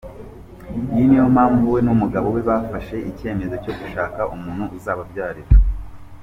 [0.93, 5.51] Iyi ni yo mpamvu we n’umugabo we bafashe icyemezo cyo gushaka umuntu uzababyarira.